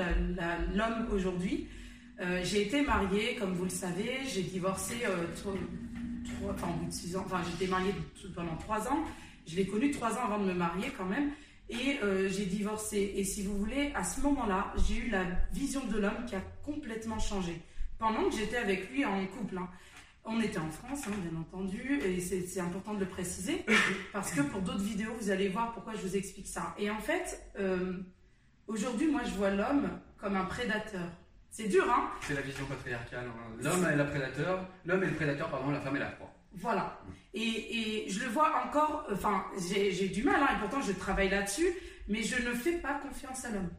[0.73, 1.67] l'homme aujourd'hui?
[2.19, 5.05] Euh, J'ai été mariée, comme vous le savez, j'ai divorcé
[6.23, 7.23] trois- enfin, six ans.
[7.25, 7.93] Enfin, j'étais mariée
[8.35, 9.03] pendant trois ans.
[9.47, 11.31] Je l'ai connu trois ans avant de me marier quand même.
[11.69, 13.13] Et euh, j'ai divorcé.
[13.15, 16.41] Et si vous voulez, à ce moment-là, j'ai eu la vision de l'homme qui a
[16.65, 17.61] complètement changé.
[17.99, 19.57] Pendant que j'étais avec lui en couple.
[19.57, 19.69] hein.
[20.25, 23.65] On était en France, hein, bien entendu, et c'est important de le préciser,
[24.13, 26.75] parce que pour d'autres vidéos, vous allez voir pourquoi je vous explique ça.
[26.77, 27.93] Et en fait, euh,
[28.67, 31.09] aujourd'hui, moi, je vois l'homme comme un prédateur.
[31.51, 33.25] C'est dur, hein C'est la vision patriarcale.
[33.27, 33.55] hein.
[33.61, 36.33] L'homme est le prédateur, l'homme est le prédateur, pardon, la femme est la proie.
[36.53, 36.99] Voilà.
[37.33, 41.29] Et, et je le vois encore, enfin, j'ai du mal, hein, et pourtant je travaille
[41.29, 41.67] là-dessus,
[42.07, 43.69] mais je ne fais pas confiance à l'homme.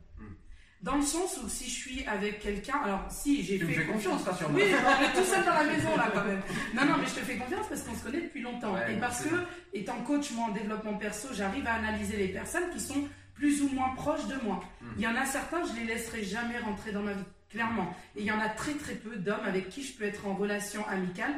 [0.82, 4.24] Dans le sens où si je suis avec quelqu'un, alors si j'ai fait fais confiance,
[4.24, 4.60] rassure-moi.
[4.64, 6.40] Oui, on est tout seul dans la maison là quand même.
[6.74, 8.72] Non, non, mais je te fais confiance parce qu'on se connaît depuis longtemps.
[8.72, 9.34] Ouais, et parce que,
[9.74, 13.68] étant coach, moi en développement perso, j'arrive à analyser les personnes qui sont plus ou
[13.74, 14.60] moins proches de moi.
[14.80, 14.86] Hmm.
[14.96, 17.94] Il y en a certains, je les laisserai jamais rentrer dans ma vie, clairement.
[18.16, 20.34] Et il y en a très très peu d'hommes avec qui je peux être en
[20.34, 21.32] relation amicale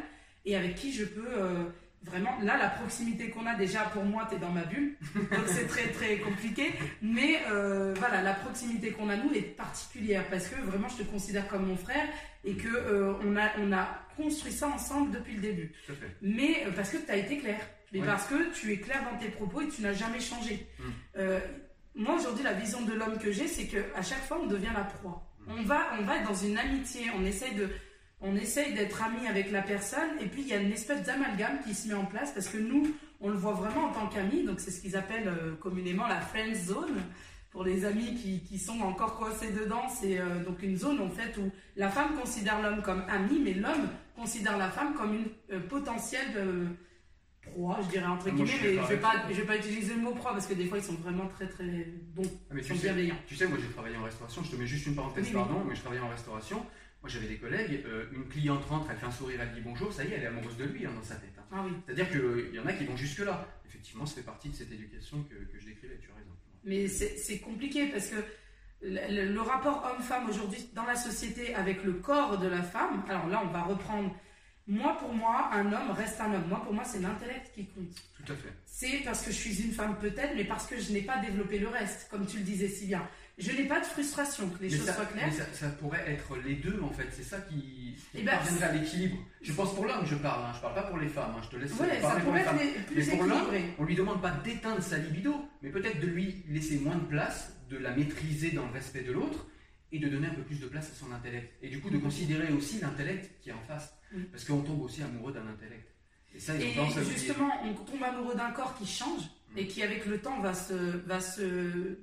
[0.45, 1.65] et avec qui je peux euh,
[2.03, 2.39] vraiment.
[2.43, 5.67] Là, la proximité qu'on a déjà pour moi, tu es dans ma bulle, donc c'est
[5.67, 6.73] très très compliqué.
[7.01, 11.09] Mais euh, voilà, la proximité qu'on a nous est particulière parce que vraiment, je te
[11.11, 12.07] considère comme mon frère
[12.45, 15.73] et que euh, on a on a construit ça ensemble depuis le début.
[15.87, 16.17] Tout à fait.
[16.21, 17.61] Mais parce que tu as été clair.
[17.93, 18.07] Mais Ouais.
[18.07, 20.67] parce que tu es clair dans tes propos et tu n'as jamais changé.
[21.19, 21.41] Euh,
[21.95, 24.85] moi, aujourd'hui, la vision de l'homme que j'ai, c'est qu'à chaque fois, on devient la
[24.85, 25.31] proie.
[25.49, 27.69] On va, on va dans une amitié, on essaye de.
[28.25, 31.59] On essaye d'être amis avec la personne et puis il y a une espèce d'amalgame
[31.65, 32.87] qui se met en place parce que nous,
[33.21, 36.21] on le voit vraiment en tant qu'amis, donc c'est ce qu'ils appellent euh, communément la
[36.21, 37.03] friend zone.
[37.51, 41.11] Pour les amis qui, qui sont encore coincés dedans, c'est euh, donc une zone en
[41.11, 45.27] fait où la femme considère l'homme comme ami, mais l'homme considère la femme comme une
[45.51, 46.31] euh, potentielle
[47.43, 49.95] proie, je dirais entre Ah, moi, guillemets, mais je vais pas, je vais pas utiliser
[49.95, 52.61] le mot proie parce que des fois ils sont vraiment très très bons, Ah, mais
[52.61, 53.17] ils tu sont sais, bienveillants.
[53.27, 55.41] tu sais, moi j'ai travaillé en restauration, je te mets juste une parenthèse, Oui, oui.
[55.41, 56.59] pardon, mais je travaillais en restauration.
[57.03, 59.93] Moi j'avais des collègues, euh, une cliente rentre, elle fait un sourire, elle dit bonjour,
[59.93, 61.33] ça y est, elle est amoureuse de lui hein, dans sa tête.
[61.39, 61.43] hein.
[61.53, 61.73] Ah oui.
[61.85, 63.47] C'est-à-dire qu'il y en a qui vont jusque-là.
[63.67, 66.31] Effectivement, ça fait partie de cette éducation que, que je décrivais, tu as raison.
[66.65, 68.17] Mais c'est c'est compliqué parce que
[68.83, 73.03] le, le- le rapport homme-femme aujourd'hui dans la société avec le corps de la femme,
[73.09, 74.15] alors là on va reprendre,
[74.69, 76.49] moi pour moi, un homme reste un homme.
[76.49, 77.95] Moi pour moi c'est l'intellect qui compte.
[78.25, 78.53] Tout à fait.
[78.65, 81.59] C'est parce que je suis une femme peut-être, mais parce que je n'ai pas développé
[81.59, 83.03] le reste, comme tu le disais si bien.
[83.39, 85.27] Je n'ai pas de frustration, que les mais choses ça, soient claires.
[85.27, 87.57] mais ça, ça pourrait être les deux en fait, c'est ça qui,
[87.97, 89.17] qui Eh ben, parviendrait à l'équilibre.
[89.41, 91.49] Je pense pour l'homme, je parle, hein, je parle pas pour les femmes, hein, je
[91.49, 92.57] te laisse Ouais, ça parler pour les femmes.
[92.59, 93.47] être les- Mais plus pour l'homme,
[93.79, 97.57] on lui demande pas d'éteindre sa libido, mais peut-être de lui laisser moins de place,
[97.71, 99.47] de la maîtriser dans le respect de l'autre
[99.93, 101.53] et de donner un peu plus de place à son intellect.
[101.63, 103.95] Et du coup, de considérer aussi l'intellect qui est en face.
[104.13, 104.23] Mm.
[104.33, 105.87] Parce qu'on tombe aussi amoureux d'un intellect.
[106.35, 106.73] Et ça, Et
[107.11, 109.23] justement, on tombe amoureux d'un corps qui change.
[109.55, 110.73] et qui avec le temps va se
[111.07, 111.99] va se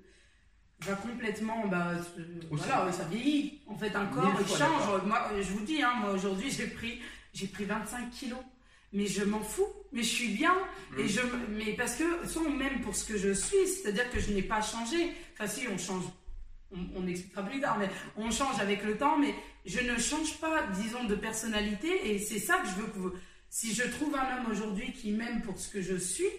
[0.82, 2.22] va complètement bah se-
[2.56, 6.12] voilà ça vieillit en fait un corps il change moi je vous dis hein, moi
[6.12, 7.02] aujourd'hui j'ai pris
[7.34, 8.40] j'ai pris 25 kilos
[8.94, 10.54] mais je m'en fous mais je suis bien
[10.92, 11.00] Mm.
[11.00, 14.10] et je me- mais parce que soit on m'aime pour ce que je suis c'est-à-dire
[14.12, 16.04] que je n'ai pas changé enfin si on change
[16.72, 19.34] on, on expliquera plus tard, mais on change avec le temps, mais
[19.66, 23.12] je ne change pas, disons, de personnalité, et c'est ça que je veux que vous...
[23.50, 26.30] Si je trouve un homme aujourd'hui qui m'aime pour ce que je suis,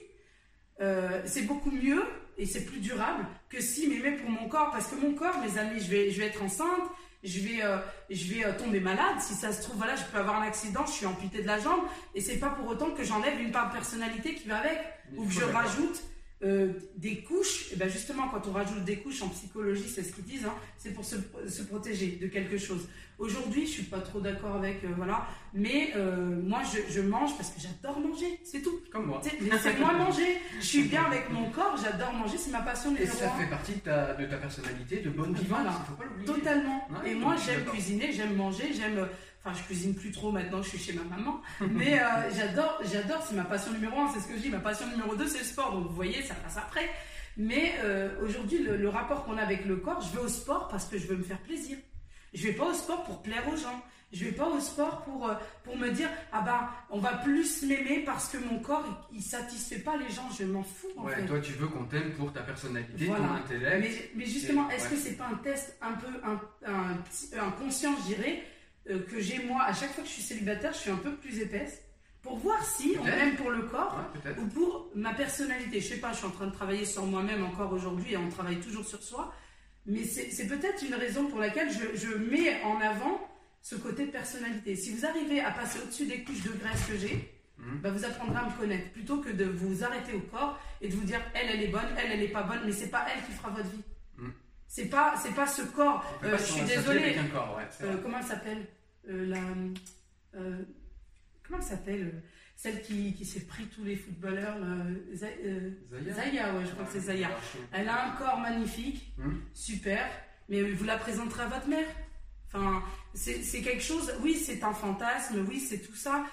[0.81, 2.05] euh, c'est beaucoup mieux
[2.38, 5.59] et c'est plus durable que s'il m'aimait pour mon corps, parce que mon corps, mes
[5.59, 6.88] amis, je vais, je vais être enceinte,
[7.23, 10.19] je vais, euh, je vais euh, tomber malade, si ça se trouve, voilà, je peux
[10.19, 11.81] avoir un accident, je suis amputée de la jambe,
[12.14, 14.79] et c'est pas pour autant que j'enlève une part de personnalité qui va avec,
[15.16, 16.01] ou que je rajoute
[16.42, 20.12] euh, des couches, et ben justement quand on rajoute des couches en psychologie, c'est ce
[20.12, 21.16] qu'ils disent, hein, c'est pour se,
[21.48, 22.88] se protéger de quelque chose.
[23.18, 27.37] Aujourd'hui, je suis pas trop d'accord avec, euh, voilà, mais euh, moi je, je mange
[27.37, 28.81] parce que j'adore manger, c'est tout.
[28.90, 29.20] Comme moi.
[29.42, 33.29] Laissez-moi manger, je suis bien avec mon corps, j'adore manger, c'est ma passion Et ça
[33.33, 35.72] fait partie de ta, de ta personnalité, de bonne vivante, Voilà.
[35.79, 36.26] il faut pas l'oublier.
[36.26, 36.88] Totalement.
[36.90, 39.07] Ouais, et moi, j'aime cuisiner, j'aime manger, j'aime.
[39.42, 41.40] Enfin, je cuisine plus trop maintenant, je suis chez ma maman.
[41.61, 42.05] Mais euh,
[42.37, 44.50] j'adore, j'adore, c'est ma passion numéro un, c'est ce que je dis.
[44.50, 45.72] Ma passion numéro deux, c'est le sport.
[45.72, 46.88] Donc, vous voyez, ça passe après.
[47.37, 50.68] Mais euh, aujourd'hui, le, le rapport qu'on a avec le corps, je vais au sport
[50.68, 51.79] parce que je veux me faire plaisir.
[52.35, 53.83] Je vais pas au sport pour plaire aux gens.
[54.12, 57.62] Je vais pas au sport pour, euh, pour me dire, ah bah, on va plus
[57.62, 60.29] m'aimer parce que mon corps, il, il satisfait pas les gens.
[60.37, 61.26] Je m'en fous, en Ouais, fait.
[61.26, 63.24] toi tu veux qu'on t'aime pour ta personnalité, Voilà.
[63.26, 63.79] ton intellect.
[63.81, 64.90] Mais, mais justement, est-ce ouais.
[64.90, 68.42] que c'est pas un test un peu un, un, un conscient, je dirais,
[68.88, 71.14] euh, que j'ai moi à chaque fois que je suis célibataire, je suis un peu
[71.16, 71.83] plus épaisse
[72.23, 75.81] pour voir si on m'aime pour le corps Ouais, ou pour ma personnalité.
[75.81, 78.29] Je sais pas, je suis en train de travailler sur moi-même encore aujourd'hui et on
[78.29, 79.33] travaille toujours sur soi.
[79.87, 83.27] Mais c'est peut-être une raison pour laquelle je, je mets en avant
[83.62, 84.77] ce côté de personnalité.
[84.77, 87.81] Si vous arrivez à passer au-dessus des couches de graisse que j'ai, Mhm.
[87.83, 90.95] bah, vous apprendrez à me connaître plutôt que de vous arrêter au corps et de
[90.97, 93.23] vous dire elle elle est bonne, elle elle est pas bonne, mais c'est pas elle
[93.27, 93.83] qui fera votre vie.
[94.16, 94.33] Mhm.
[94.73, 96.05] C'est pas c'est pas ce corps.
[96.23, 97.17] Euh, pas je suis désolée.
[97.33, 98.67] corps, ouais, Euh, comment elle s'appelle
[99.09, 99.41] Euh, La
[100.33, 102.23] comment elle s'appelle
[102.55, 104.57] Celle qui, qui s'est pris tous les footballeurs.
[105.15, 105.33] Zaya
[106.15, 107.31] Zaya, ouais, je crois que c'est Zaya.
[107.33, 109.41] Ah, je- Elle a un corps magnifique, Hum.
[109.55, 110.07] super,
[110.49, 111.87] mais vous la présenterez à votre mère.
[112.47, 112.83] Enfin,
[113.15, 116.27] c'est c'est quelque chose, oui, c'est un fantasme, oui, c'est tout ça,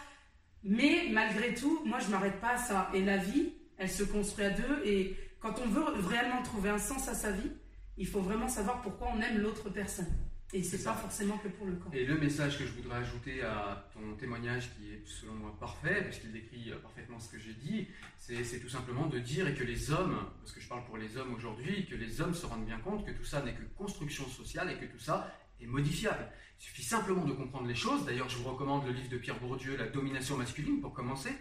[0.64, 2.90] mais malgré tout, moi, je m'arrête pas à ça.
[2.94, 6.78] Et la vie, elle se construit à deux, et quand on veut réellement trouver un
[6.80, 7.52] sens à sa vie,
[7.98, 10.08] il faut vraiment savoir pourquoi on aime l'autre personne.
[10.54, 11.02] Et c'est pas ça.
[11.02, 11.94] forcément que pour le corps.
[11.94, 16.04] Et le message que je voudrais ajouter à ton témoignage, qui est selon moi parfait,
[16.04, 19.54] puisqu'il décrit euh, parfaitement ce que j'ai dit, c'est c'est tout simplement de dire et
[19.54, 22.46] que les hommes, parce que je parle pour les hommes aujourd'hui, que les hommes se
[22.46, 25.30] rendent bien compte que tout ça n'est que construction sociale et que tout ça
[25.60, 26.32] est modifiable.
[26.60, 28.06] Il suffit simplement de comprendre les choses.
[28.06, 31.32] D'ailleurs, je vous recommande le livre de Pierre Bourdieu, La domination masculine, pour commencer.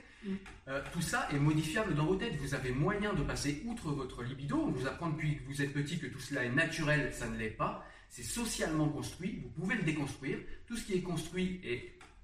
[0.68, 2.36] Euh, tout ça est modifiable dans vos têtes.
[2.36, 4.56] Vous avez moyen de passer outre votre libido.
[4.56, 7.36] On vous apprend depuis que vous êtes petit que tout cela est naturel, ça ne
[7.36, 7.84] l'est pas.
[8.08, 10.38] C'est socialement construit, vous pouvez le déconstruire.
[10.66, 11.60] Tout ce qui est construit,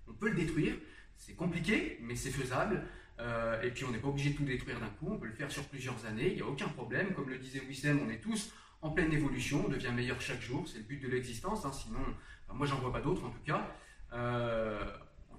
[0.08, 0.74] on peut le détruire.
[1.16, 2.84] C'est compliqué, mais c'est faisable.
[3.20, 5.32] Euh, et puis on n'est pas obligé de tout détruire d'un coup, on peut le
[5.32, 7.14] faire sur plusieurs années, il n'y a aucun problème.
[7.14, 10.66] Comme le disait Wissem, on est tous en pleine évolution, on devient meilleur chaque jour,
[10.66, 11.64] c'est le but de l'existence.
[11.64, 11.72] hein.
[11.72, 13.76] sinon, enfin, moi j'en vois pas d'autres en tout cas.
[14.12, 14.84] Euh,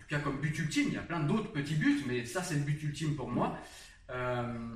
[0.03, 2.55] tout cas comme but ultime, il y a plein d'autres petits buts, mais ça c'est
[2.55, 3.57] le but ultime pour moi.
[4.09, 4.75] Euh,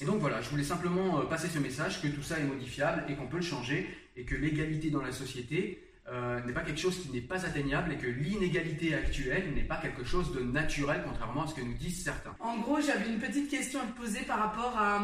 [0.00, 3.04] et donc voilà, je voulais simplement euh, passer ce message que tout ça est modifiable
[3.08, 6.80] et qu'on peut le changer et que l'égalité dans la société euh, n'est pas quelque
[6.80, 11.02] chose qui n'est pas atteignable et que l'inégalité actuelle n'est pas quelque chose de naturel
[11.06, 12.34] contrairement à ce que nous disent certains.
[12.40, 15.02] En gros, j'avais une petite question à te poser par rapport à,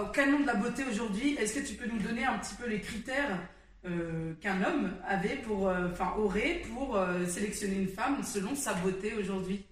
[0.00, 1.34] au canon de la beauté aujourd'hui.
[1.34, 3.38] Est-ce que tu peux nous donner un petit peu les critères
[3.86, 8.74] euh, qu'un homme avait pour, euh, enfin, aurait pour euh, sélectionner une femme selon sa
[8.74, 9.64] beauté aujourd'hui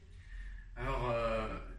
[0.76, 1.12] Alors,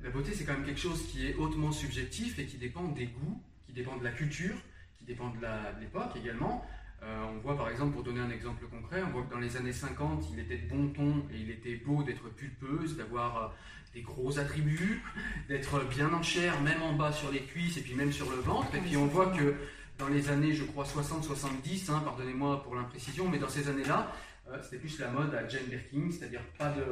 [0.04, 3.08] la beauté, c'est quand même quelque chose qui est hautement subjectif et qui dépend des
[3.08, 4.56] goûts, qui dépend de la culture,
[4.98, 5.38] qui dépend de
[5.80, 6.66] l'époque également.
[7.02, 9.74] On voit par exemple, pour donner un exemple concret, on voit que dans les années
[9.74, 13.54] 50, il était de bon ton et il était beau d'être pulpeuse, d'avoir
[13.94, 15.04] des gros attributs,
[15.48, 18.38] d'être bien en chair, même en bas sur les cuisses et puis même sur le
[18.38, 18.74] ventre.
[18.76, 19.56] Et puis on voit que
[19.98, 24.12] dans les années, je crois, 60-70, hein, pardonnez-moi pour l'imprécision, mais dans ces années-là,
[24.50, 26.84] euh, c'était plus la mode à Jane Birkin, c'est-à-dire pas de,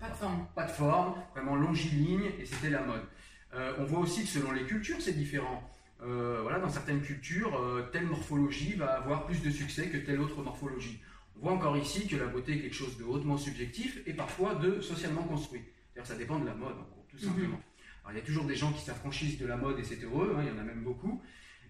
[0.00, 0.46] Pas de forme.
[0.54, 3.02] pas de forme, vraiment longiligne, et c'était la mode.
[3.54, 5.68] Euh, on voit aussi que selon les cultures, c'est différent.
[6.02, 7.60] Euh, voilà, dans certaines cultures,
[7.92, 11.00] telle morphologie va avoir plus de succès que telle autre morphologie.
[11.36, 14.54] On voit encore ici que la beauté est quelque chose de hautement subjectif et parfois
[14.54, 15.62] de socialement construit.
[15.92, 17.60] C'est-à-dire ça dépend de la mode, en gros, tout simplement.
[18.04, 20.34] Alors, il y a toujours des gens qui s'affranchissent de la mode et c'est heureux,
[20.36, 21.22] hein, il y en a même beaucoup.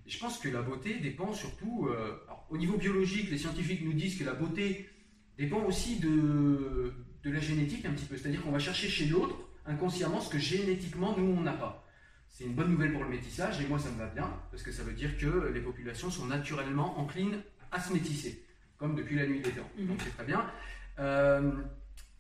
[0.06, 3.94] Je pense que la beauté dépend surtout, euh, alors, au niveau biologique, les scientifiques nous
[3.94, 4.88] disent que la beauté
[5.38, 8.16] dépend aussi de, de la génétique un petit peu.
[8.16, 9.36] C'est-à-dire qu'on va chercher chez l'autre
[9.66, 11.86] inconsciemment ce que génétiquement nous on n'a pas.
[12.28, 14.70] c'est une bonne nouvelle pour le métissage et moi ça me va bien parce que
[14.72, 17.40] ça veut dire que les populations sont naturellement enclines
[17.72, 18.44] à se métisser,
[18.76, 19.68] comme depuis la nuit des temps.
[19.78, 19.86] Mhm.
[19.86, 20.44] Donc c'est très bien.
[20.98, 21.50] Euh,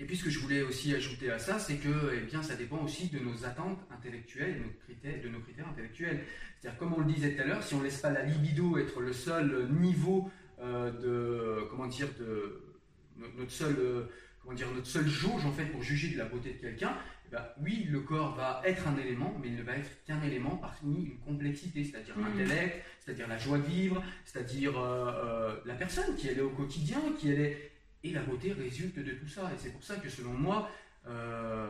[0.00, 2.56] et puis ce que je voulais aussi ajouter à ça, c'est que eh bien, ça
[2.56, 6.24] dépend aussi de nos attentes intellectuelles de nos critères, de nos critères intellectuels.
[6.60, 8.76] C'est-à-dire, comme on le disait tout à l'heure, si on ne laisse pas la libido
[8.78, 10.30] être le seul niveau
[10.60, 12.62] euh, de, comment dire, de
[13.16, 14.04] no- notre seul, euh,
[14.42, 17.30] comment dire, notre seule jauge en fait pour juger de la beauté de quelqu'un, eh
[17.30, 20.56] ben, oui, le corps va être un élément, mais il ne va être qu'un élément
[20.56, 22.24] parmi une complexité, c'est-à-dire Mhm.
[22.38, 27.00] l'intellect, c'est-à-dire la joie de vivre, c'est-à-dire euh, la personne qui elle est au quotidien,
[27.18, 27.70] qui elle est,
[28.04, 29.50] et la beauté résulte de tout ça.
[29.52, 30.70] Et c'est pour ça que selon moi,
[31.08, 31.68] euh,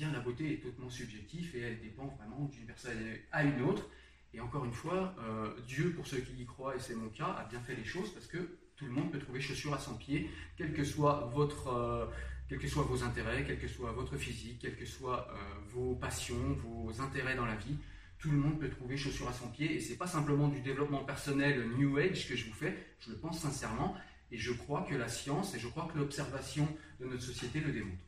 [0.00, 2.96] eh la beauté est totalement subjective et elle dépend vraiment d'une personne
[3.32, 3.88] à une autre.
[4.32, 7.26] Et encore une fois, euh, Dieu, pour ceux qui y croient, et c'est mon cas,
[7.26, 8.38] a bien fait les choses parce que
[8.76, 11.30] tout le monde peut trouver chaussure à son pied, quel que soit
[11.66, 12.06] euh,
[12.48, 15.28] quels que soient vos intérêts, quel que soit votre physique, quels que soient
[15.70, 17.76] vos passions, vos intérêts dans la vie.
[18.18, 21.02] Tout le monde peut trouver chaussure à son pied et c'est pas simplement du développement
[21.02, 23.96] personnel New Age que je vous fais, je le pense sincèrement
[24.32, 26.66] et je crois que la science et je crois que l'observation
[27.00, 28.02] de notre société le démontre.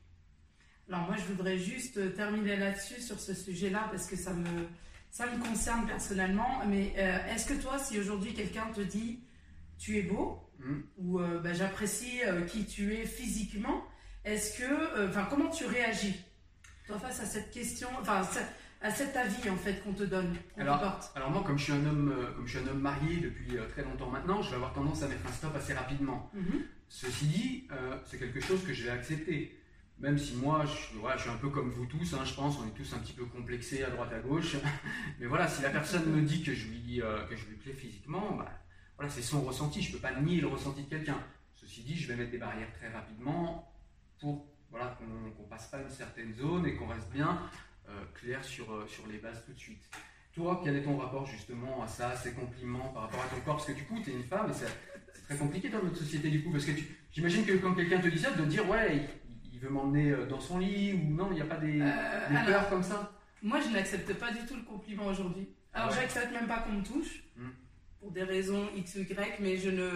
[0.89, 4.67] Alors moi, je voudrais juste euh, terminer là-dessus sur ce sujet-là parce que ça me,
[5.11, 6.65] ça me concerne personnellement.
[6.67, 9.21] Mais euh, est-ce que toi, si aujourd'hui quelqu'un te dit
[9.79, 10.81] tu es beau Hmm.
[10.99, 13.85] ou euh, bah, j'apprécie euh, qui tu es physiquement,
[14.25, 16.15] est-ce que, enfin, comment tu réagis
[16.87, 18.23] toi face à cette question, enfin,
[18.85, 21.87] à cet avis en fait qu'on te donne, Alors, alors moi, comme je suis un
[21.87, 24.57] homme, euh, comme je suis un homme marié depuis euh, très longtemps maintenant, je vais
[24.57, 26.31] avoir tendance à mettre un stop assez rapidement.
[26.35, 26.67] Mhm.
[26.91, 29.59] Ceci dit, euh, c'est quelque chose que je vais accepter.
[29.99, 32.59] Même si moi, je, voilà, je suis un peu comme vous tous, hein, je pense,
[32.59, 34.57] on est tous un petit peu complexés à droite à gauche.
[35.19, 38.33] Mais voilà, si la personne me dit que je lui, que je lui plais physiquement,
[38.37, 38.51] bah,
[38.97, 39.81] voilà, c'est son ressenti.
[39.81, 41.19] Je ne peux pas nier le ressenti de quelqu'un.
[41.55, 43.73] Ceci dit, je vais mettre des barrières très rapidement
[44.21, 47.41] pour voilà, qu'on ne passe pas une certaine zone et qu'on reste bien
[48.15, 49.83] clair sur, euh, sur les bases tout de suite.
[50.35, 53.41] Toi, quel est ton rapport justement à ça, à ces compliments par rapport à ton
[53.45, 53.57] corps?
[53.57, 54.67] Parce que du coup, tu es une femme et c'est
[55.29, 56.51] très compliqué dans notre société du coup.
[56.51, 56.73] Parce que
[57.13, 60.11] j'imagine que quand quelqu'un te dit ça, de te dire ouais, il, il veut m'emmener
[60.11, 62.69] euh, dans son lit ou non, il n'y a pas des, Euh, des alors, peurs
[62.71, 63.13] comme ça?
[63.43, 65.49] Moi, je n'accepte pas du tout le compliment aujourd'hui.
[65.73, 66.01] Alors, Ah ouais.
[66.03, 67.51] j'accepte même pas qu'on me touche, Hmm.
[68.01, 69.89] pour des raisons X ou Y, mais je ne.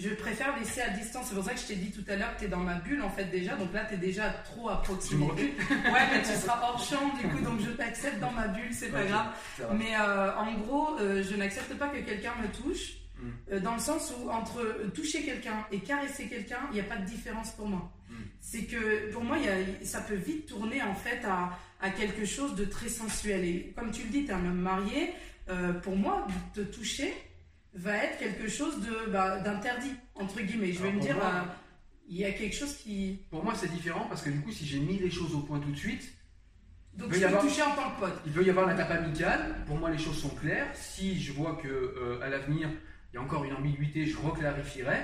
[0.00, 1.26] Je préfère laisser à distance.
[1.28, 2.74] C'est pour ça que je t'ai dit tout à l'heure que tu es dans ma
[2.76, 3.54] bulle, en fait, déjà.
[3.56, 5.54] Donc là, tu es déjà trop à proximité.
[5.70, 8.88] Ouais, mais tu seras hors champ, du coup, donc je t'accepte dans ma bulle, c'est
[8.90, 9.26] pas grave.
[9.76, 13.52] Mais euh, en gros, euh, je n'accepte pas que quelqu'un me touche, Mm.
[13.52, 14.62] euh, dans le sens où entre
[14.94, 17.92] toucher quelqu'un et caresser quelqu'un, il n'y a pas de différence pour moi.
[18.08, 18.14] Mm.
[18.40, 21.50] C'est que pour moi, il y a- ça peut vite tourner en fait à,
[21.82, 23.44] à quelque chose de très sensuel.
[23.44, 25.12] Et comme tu le dis, tu es un homme marié,
[25.82, 27.12] pour moi, te toucher
[27.74, 30.72] va être quelque chose de bah, d'interdit, entre guillemets.
[30.72, 31.40] Je vais Alors, me dire, euh,
[32.08, 33.20] il y a quelque chose qui...
[33.30, 35.60] Pour moi, c'est différent parce que du coup, si j'ai mis les choses au point
[35.60, 36.12] tout de suite,
[36.94, 38.20] Donc peut peux avoir- toucher en tant que pote.
[38.26, 39.54] il peut y avoir la tape amicale.
[39.66, 40.66] Pour moi, les choses sont claires.
[40.74, 42.68] Si je vois que euh, à l'avenir,
[43.12, 44.98] il y a encore une ambiguïté, je reclarifierai.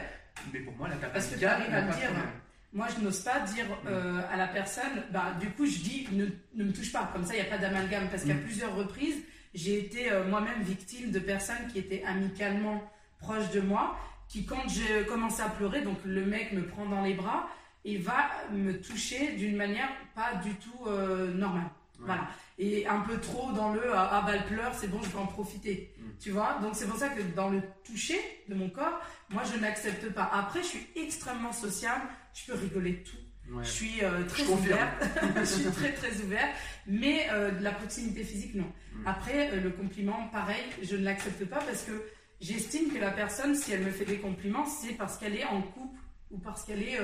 [0.53, 2.07] Mais pour moi, la tape Parce que amicale, t'arrives il n'y a à de dire.
[2.09, 2.31] problème.
[2.73, 6.27] Moi, je n'ose pas dire euh, à la personne, bah, du coup, je dis ne,
[6.57, 7.09] ne me touche pas.
[7.13, 8.09] Comme ça, il n'y a pas d'amalgame.
[8.11, 8.41] Parce qu'à Mm.
[8.43, 9.17] plusieurs reprises,
[9.57, 12.83] j'ai été euh, moi-même victime de personnes qui étaient amicalement
[13.19, 13.97] proches de moi,
[14.29, 17.49] qui, quand j'ai commencé à pleurer, donc le mec me prend dans les bras
[17.85, 21.71] et va me toucher d'une manière pas du tout euh, normale.
[21.99, 22.29] Voilà.
[22.59, 25.19] Et un peu trop dans le ah, ah bah elle pleure, c'est bon, je vais
[25.19, 25.95] en profiter.
[25.99, 26.03] Mm.
[26.21, 26.59] Tu vois?
[26.61, 30.31] Donc c'est pour ça que dans le toucher de mon corps, moi je n'accepte pas.
[30.33, 32.03] Après, je suis extrêmement sociable,
[32.35, 33.17] je peux rigoler tout.
[33.51, 33.63] Ouais.
[33.65, 35.05] Je suis euh, très Je ouverte,
[35.39, 36.51] je suis très très ouverte,
[36.87, 38.71] mais euh, de la proximité physique, non.
[38.95, 39.07] Mm.
[39.07, 41.93] Après, euh, le compliment, pareil, je ne l'accepte pas parce que
[42.41, 45.63] j'estime que la personne, si elle me fait des compliments, c'est parce qu'elle est en
[45.63, 45.99] couple
[46.31, 46.99] ou parce qu'elle est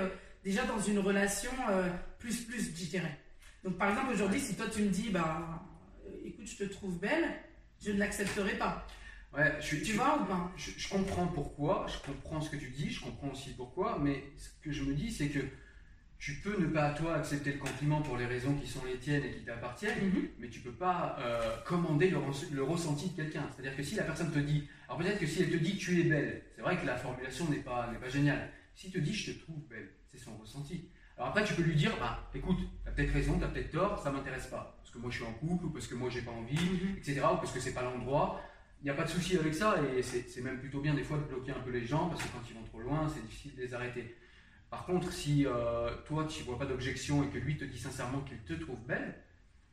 [0.45, 1.51] déjà dans une relation
[2.19, 3.19] plus plus, je dirais.
[3.65, 5.63] Donc par exemple, aujourd'hui, si toi tu me dis, bah,
[6.25, 7.25] écoute, je te trouve belle,
[7.81, 8.85] je ne l'accepterai pas.
[9.33, 10.53] Ouais, je, Tu je- vois ou pas?
[10.57, 14.25] je, je comprends pourquoi, je comprends ce que tu dis, je comprends aussi pourquoi, mais
[14.37, 15.39] ce que je me dis, c'est que
[16.23, 19.25] tu peux ne pas, toi, accepter le compliment pour les raisons qui sont les tiennes
[19.25, 20.29] et qui t'appartiennent, Mhm.
[20.39, 23.45] mais tu peux pas euh, commander le, res- le ressenti de quelqu'un.
[23.51, 26.01] C'est-à-dire que si la personne te dit, alors peut-être que si elle te dit tu
[26.01, 28.51] es belle, c'est vrai que la formulation n'est pas, pas géniale.
[28.77, 30.89] Si te dit je te trouve belle, c'est son ressenti.
[31.17, 34.13] Alors après, tu peux lui dire, bah écoute, t'as peut-être raison, t'as peut-être tort, ça
[34.13, 34.77] m'intéresse pas.
[34.81, 36.99] Parce que moi je suis en couple, ou parce que moi j'ai pas envie, Mhm.
[36.99, 37.21] etc.
[37.33, 38.41] Ou parce que c'est pas l'endroit.
[38.81, 41.03] Il n'y a pas de souci avec ça et c'est c'est même plutôt bien des
[41.05, 43.25] fois de bloquer un peu les gens parce que quand ils vont trop loin, c'est
[43.27, 44.17] difficile de les arrêter.
[44.73, 48.21] Par contre, si euh, toi tu vois pas d'objection et que lui te dit sincèrement
[48.21, 49.15] qu'il te trouve belle,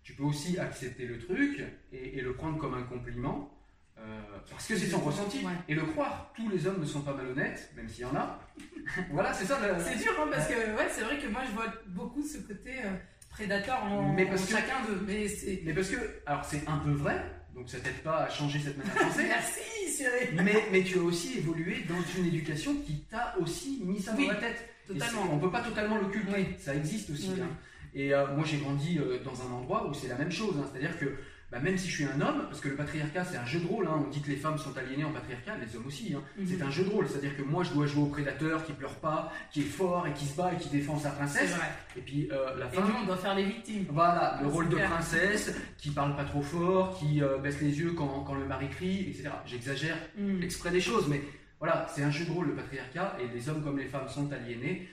[0.04, 3.50] tu peux aussi accepter le truc et, et le prendre comme un compliment
[3.98, 4.02] euh,
[4.50, 5.52] parce que c'est son ressenti Ouais.
[5.70, 6.34] et le croire.
[6.36, 8.40] Tous les hommes ne sont pas malhonnêtes, même s'il y en a.
[9.12, 9.58] voilà, c'est ça.
[9.66, 12.38] le- C'est dur, hein, parce que ouais, c'est vrai que moi je vois beaucoup ce
[12.40, 12.90] côté euh,
[13.30, 15.02] prédateur en, Mais parce en que- chacun d'eux.
[15.08, 15.96] Mais parce que,
[16.26, 17.24] alors c'est un peu vrai,
[17.56, 19.24] donc ça t'aide pas à changer cette manière de penser.
[19.28, 20.42] Merci Cyril.
[20.44, 24.28] mais, mais tu as aussi évolué dans une éducation qui t'a aussi mis ça Oui,
[24.28, 24.70] dans la tête.
[24.94, 25.30] Totalement.
[25.34, 26.46] on peut pas totalement l'occulter, Oui.
[26.60, 27.32] ça existe aussi.
[27.36, 27.48] Oui, hein.
[27.96, 30.66] Et euh, moi j'ai grandi euh, dans un endroit où c'est la même chose, hein.
[30.72, 31.16] c'est-à-dire que
[31.52, 33.66] bah, même si je suis un homme, parce que le patriarcat c'est un jeu de
[33.66, 34.04] rôle, hein.
[34.06, 36.14] on dit que les femmes sont aliénées en patriarcat, les hommes aussi.
[36.38, 36.46] Mhm.
[36.48, 38.94] c'est un jeu de rôle, c'est-à-dire que moi je dois jouer au prédateur qui pleure
[38.98, 41.66] pas, qui est fort et qui se bat et qui défend sa princesse, vrai.
[41.98, 42.88] et puis euh, la Et femme...
[42.90, 43.86] nous, on doit faire les victimes.
[43.90, 48.20] Voilà, le rôle de princesse, qui parle pas trop fort, qui baisse les yeux quand,
[48.28, 49.30] quand le mari crie, etc.
[49.48, 50.44] J'exagère Mm.
[50.44, 51.22] exprès des choses, mais
[51.60, 54.32] voilà, c'est un jeu de rôle le patriarcat, et les hommes comme les femmes sont
[54.32, 54.88] aliénés,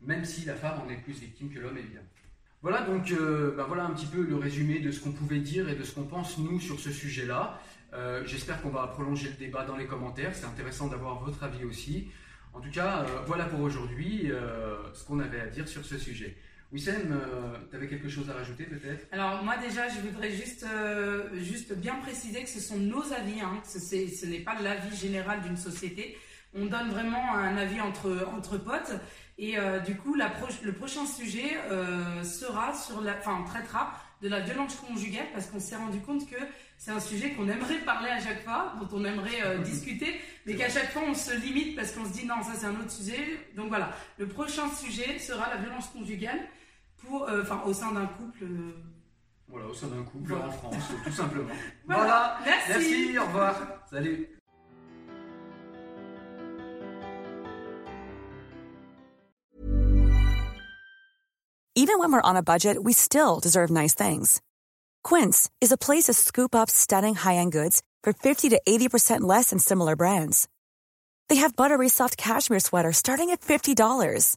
[0.00, 2.06] même si la femme en est plus victime que l'homme, évidemment.
[2.60, 5.68] Voilà donc euh, ben voilà un petit peu le résumé de ce qu'on pouvait dire
[5.68, 7.60] et de ce qu'on pense nous sur ce sujet-là.
[7.92, 11.64] Euh, J'espère qu'on va prolonger le débat dans les commentaires, c'est intéressant d'avoir votre avis
[11.64, 12.08] aussi.
[12.52, 14.32] En tout cas, euh, voilà pour aujourd'hui
[14.92, 16.36] ce qu'on avait à dire sur ce sujet.
[16.70, 17.18] Wissem,
[17.70, 19.06] tu avais quelque chose à rajouter peut-être?
[19.10, 23.40] Alors moi déjà, je voudrais juste, euh, juste bien préciser que ce sont nos avis,
[23.40, 26.18] hein, que ce, n'est pas l'avis général d'une société.
[26.54, 28.92] On donne vraiment un avis entre, entre potes.
[29.38, 33.44] Et euh, du coup, la pro- le prochain sujet euh, sera sur la, enfin, on
[33.44, 36.36] traitera de la violence conjugale parce qu'on s'est rendu compte que
[36.76, 40.56] c'est un sujet qu'on aimerait parler à chaque fois, dont on aimerait euh, discuter, mais
[40.56, 42.90] qu'à chaque fois on se limite parce qu'on se dit non, ça c'est un autre
[42.90, 43.38] sujet.
[43.54, 46.40] Donc voilà, le prochain sujet sera la violence conjugale
[47.06, 48.44] pour, euh, enfin, au sein d'un couple.
[48.44, 48.72] euh,
[49.48, 50.46] Voilà, au sein d'un couple Voilà.
[50.48, 50.74] en France,
[51.04, 51.54] tout simplement.
[51.86, 52.38] Voilà.
[52.44, 52.68] Merci.
[52.70, 53.54] Merci, au revoir.
[53.90, 54.28] Salut.
[61.74, 64.40] Even when we're on a budget, we still deserve nice things.
[65.04, 69.50] Quince is a place to scoop up stunning high-end goods for 50 to 80% less
[69.50, 70.48] than similar brands.
[71.28, 74.36] They have buttery soft cashmere sweaters starting at $50,